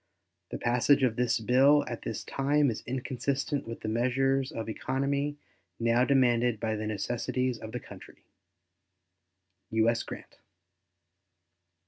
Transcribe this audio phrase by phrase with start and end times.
[0.49, 5.37] The passage of this bill at this time is inconsistent with the measures of economy
[5.79, 8.23] now demanded by the necessities of the country.
[9.69, 10.01] U.S.
[10.01, 10.37] GRANT.